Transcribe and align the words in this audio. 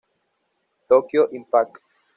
Tokyo 0.87 1.29
Impact! 1.31 1.77